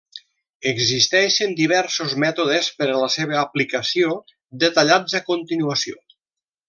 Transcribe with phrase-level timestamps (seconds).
[0.69, 4.17] Existeixen diversos mètodes per a la seva aplicació,
[4.65, 6.01] detallats a continuació.